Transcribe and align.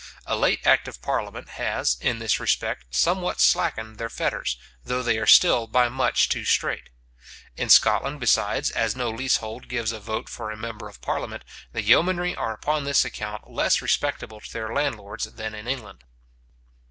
A 0.25 0.35
late 0.35 0.65
act 0.65 0.87
of 0.87 0.99
parliament 1.03 1.47
has, 1.49 1.95
in 2.01 2.17
this 2.17 2.39
respect, 2.39 2.85
somewhat 2.89 3.39
slackened 3.39 3.99
their 3.99 4.09
fetters, 4.09 4.57
though 4.83 5.03
they 5.03 5.19
are 5.19 5.27
still 5.27 5.67
by 5.67 5.89
much 5.89 6.27
too 6.27 6.43
strait. 6.43 6.89
In 7.55 7.69
Scotland, 7.69 8.19
besides, 8.19 8.71
as 8.71 8.95
no 8.95 9.11
leasehold 9.11 9.67
gives 9.67 9.91
a 9.91 9.99
vote 9.99 10.27
for 10.27 10.49
a 10.49 10.57
member 10.57 10.89
of 10.89 11.01
parliament, 11.01 11.43
the 11.71 11.83
yeomanry 11.83 12.35
are 12.35 12.51
upon 12.53 12.83
this 12.83 13.05
account 13.05 13.51
less 13.51 13.79
respectable 13.79 14.41
to 14.41 14.51
their 14.51 14.73
landlords 14.73 15.25
than 15.25 15.53
in 15.53 15.67
England. 15.67 16.03